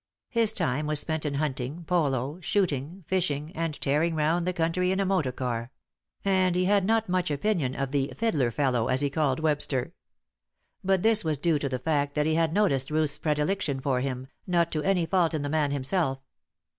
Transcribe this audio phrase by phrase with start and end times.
[0.29, 4.99] His time was spent in hunting, polo, shooting, fishing, and tearing round the country in
[4.99, 5.71] a motor car:
[6.25, 9.93] and he had not much opinion of the "fiddler fellow," as he called Webster.
[10.83, 14.25] But this was due to the fact that he had noticed Ruth's predilection for him,
[14.47, 16.17] not to any fault in the man himself.